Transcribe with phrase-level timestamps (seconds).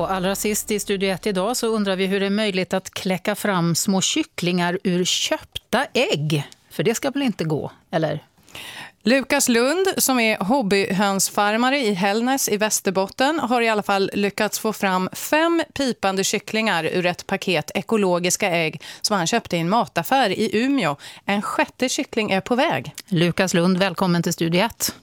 [0.00, 2.90] Och allra sist i Studio 1 idag så undrar vi hur det är möjligt att
[2.90, 6.48] kläcka fram små kycklingar ur köpta ägg.
[6.70, 8.24] För det ska väl inte gå, eller?
[9.02, 14.72] Lukas Lund, som är hobbyhönsfarmare i Hällnäs i Västerbotten, har i alla fall lyckats få
[14.72, 20.30] fram fem pipande kycklingar ur ett paket ekologiska ägg som han köpte i en mataffär
[20.30, 20.96] i Umeå.
[21.24, 22.94] En sjätte kyckling är på väg.
[23.08, 24.94] Lukas Lund, välkommen till Studio 1.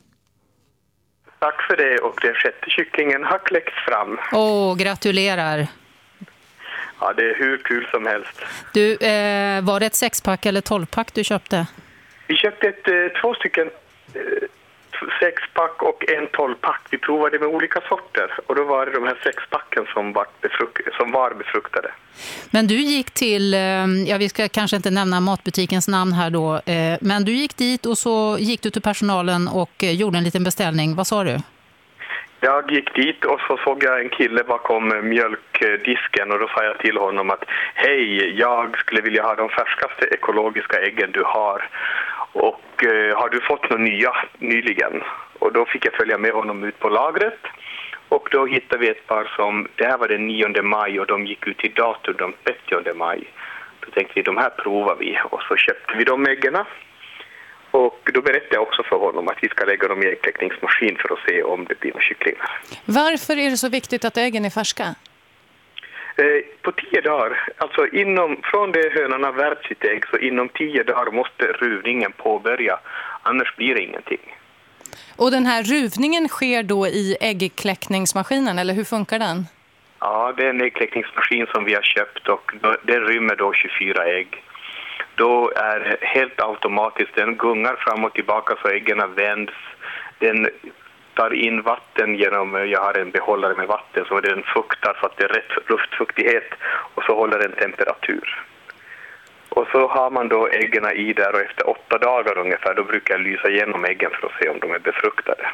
[1.40, 4.20] Tack för det och den sjätte kycklingen har kläckts fram.
[4.32, 5.68] Åh, gratulerar.
[7.00, 8.42] Ja, det är hur kul som helst.
[8.74, 11.68] Du, eh, var det ett sexpack eller tolvpack du köpte?
[12.28, 13.70] Vi köpte ett, eh, två stycken
[14.14, 14.22] eh,
[15.20, 16.82] sexpack och en tolvpack.
[16.90, 20.78] Vi provade med olika sorter och då var det de här sexpacken som var, befruk
[20.98, 21.92] som var befruktade.
[22.52, 23.60] Men du gick till, eh,
[24.08, 27.86] ja vi ska kanske inte nämna matbutikens namn här då, eh, men du gick dit
[27.86, 30.96] och så gick du till personalen och eh, gjorde en liten beställning.
[30.96, 31.40] Vad sa du?
[32.40, 36.78] Jag gick dit och så såg jag en kille bakom mjölkdisken och då sa jag
[36.80, 41.70] till honom att hej, jag skulle vilja ha de färskaste ekologiska äggen du har
[42.32, 45.04] och eh, har du fått några nya nyligen?
[45.40, 47.40] Och då fick jag följa med honom ut på lagret
[48.10, 51.26] och då hittade vi ett par som, det här var den 9 maj och de
[51.26, 53.24] gick ut till datum den 30 maj.
[53.80, 56.56] Då tänkte vi de här provar vi och så köpte vi de äggen
[57.86, 61.14] och då berättade jag också för honom att vi ska lägga dem i äggkläckningsmaskin för
[61.14, 62.62] att se om det blir några kycklingar.
[62.86, 64.96] Varför är det så viktigt att äggen är färska?
[66.16, 70.50] Eh, på tio dagar, alltså inom, från det hönan har värpt sitt ägg så inom
[70.50, 72.80] tio dagar måste ruvningen påbörja,
[73.22, 74.24] annars blir det ingenting.
[75.16, 79.46] Och den här ruvningen sker då i äggkläckningsmaskinen, eller hur funkar den?
[80.00, 82.52] Ja, det är en äggkläckningsmaskin som vi har köpt och
[82.84, 84.44] den rymmer då 24 ägg
[85.18, 89.54] då är helt automatiskt, den gungar fram och tillbaka så äggen vänds.
[90.20, 90.50] Den
[91.14, 95.18] tar in vatten genom, jag har en behållare med vatten så den fuktar så att
[95.18, 96.50] det är rätt luftfuktighet
[96.96, 98.44] och så håller den temperatur.
[99.50, 103.14] Och så har man då äggen i där och efter åtta dagar ungefär då brukar
[103.14, 105.48] jag lysa igenom äggen för att se om de är befruktade.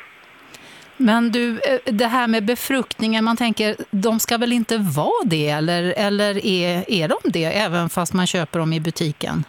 [0.97, 5.50] Men du, eh, det här med befruktningen, man tänker, de ska väl inte vara det
[5.50, 9.44] eller, eller är, är de det även fast man köper dem i butiken?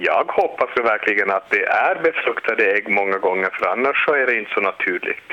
[0.00, 4.38] Jag hoppas verkligen att det är befruktade ägg många gånger för annars så är det
[4.38, 5.30] inte så naturligt.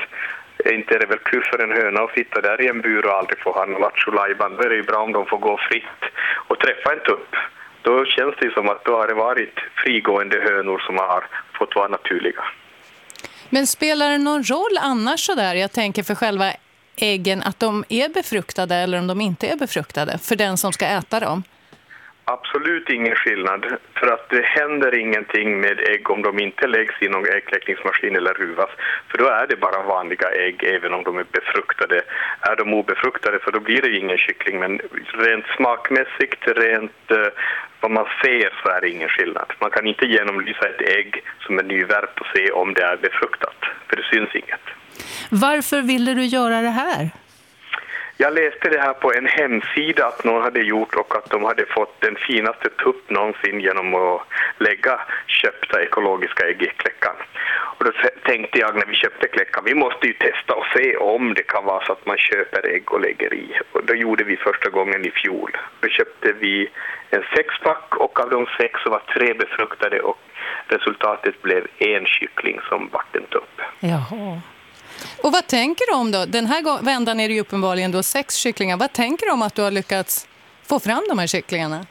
[0.72, 3.12] Inte är det väl kul för en höna att sitta där i en bur och
[3.12, 6.02] aldrig få ha någon lattjo Då är det ju bra om de får gå fritt
[6.48, 7.34] och träffa en tupp.
[7.82, 11.24] Då känns det som att då har det varit frigående hönor som har
[11.58, 12.44] fått vara naturliga.
[13.50, 15.54] Men spelar det någon roll annars så där?
[15.54, 16.52] Jag tänker för själva
[16.96, 20.86] äggen att de är befruktade eller om de inte är befruktade för den som ska
[20.86, 21.42] äta dem?
[22.28, 27.08] Absolut ingen skillnad, för att det händer ingenting med ägg om de inte läggs i
[27.08, 28.70] någon äggkläckningsmaskin eller ruvas.
[29.08, 32.02] För då är det bara vanliga ägg även om de är befruktade.
[32.40, 34.80] Är de obefruktade så då blir det ingen kyckling, men
[35.12, 37.28] rent smakmässigt, rent eh,
[37.80, 39.52] vad man ser så är det ingen skillnad.
[39.60, 43.60] Man kan inte genomlysa ett ägg som är nyvärpt och se om det är befruktat,
[43.88, 44.66] för det syns inget.
[45.30, 47.10] Varför ville du göra det här?
[48.18, 51.66] Jag läste det här på en hemsida att någon hade gjort och att de hade
[51.66, 54.22] fått den finaste tupp någonsin genom att
[54.58, 57.16] lägga köpta ekologiska ägg i kläckan.
[57.78, 57.92] Och då
[58.24, 61.64] tänkte jag när vi köpte kläckan, vi måste ju testa och se om det kan
[61.64, 63.60] vara så att man köper ägg och lägger i.
[63.72, 65.56] Och då gjorde vi första gången i fjol.
[65.80, 66.70] Då köpte vi
[67.10, 70.18] en sexpack och av de sex så var tre befruktade och
[70.66, 73.60] resultatet blev en kyckling som vart en tupp.
[73.80, 74.40] Jaha.
[75.22, 76.24] Och vad tänker du om då?
[76.26, 78.76] Den här vändan är det ju uppenbarligen då sex kycklingar.
[78.76, 80.28] Vad tänker du om att du har lyckats
[80.66, 81.86] få fram de här kycklingarna?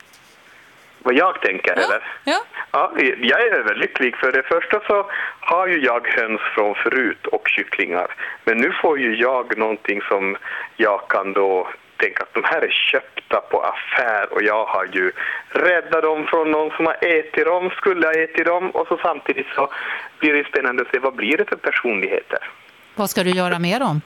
[0.99, 1.83] Vad jag tänker, ja.
[1.83, 2.03] eller?
[2.23, 2.41] Ja.
[2.71, 2.91] ja.
[3.19, 4.15] Jag är överlycklig.
[4.15, 8.07] För det första så har ju jag höns från förut och kycklingar.
[8.43, 10.37] Men nu får ju jag någonting som
[10.77, 15.11] jag kan då tänka att de här är köpta på affär och jag har ju
[15.49, 19.47] räddat dem från någon som har ätit dem, skulle ha ätit dem och så samtidigt
[19.55, 19.73] så
[20.19, 22.49] blir det spännande att se vad blir det för personligheter.
[22.95, 24.01] Vad ska du göra med dem?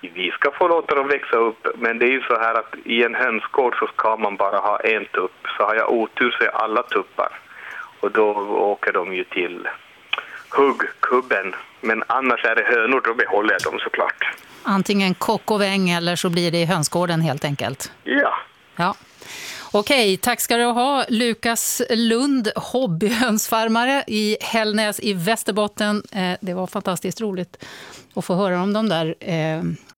[0.00, 3.04] Vi ska få låta dem växa upp, men det är ju så här att i
[3.04, 5.46] en hönsgård så ska man bara ha en tupp.
[5.56, 7.28] Så har jag otur så är alla tuppar.
[8.00, 8.30] Och då
[8.72, 9.68] åker de ju till
[10.50, 11.54] huggkubben.
[11.80, 14.24] Men annars är det hönor, då behåller jag dem såklart.
[14.62, 17.92] Antingen kock och väng eller så blir det i hönsgården helt enkelt.
[18.04, 18.34] Ja.
[18.76, 18.94] Ja.
[19.72, 21.04] Okej, tack ska du ha.
[21.08, 26.02] Lukas Lund, hobbyhönsfarmare i Hällnäs i Västerbotten.
[26.12, 27.64] Eh, det var fantastiskt roligt
[28.14, 29.62] att få höra om de där eh,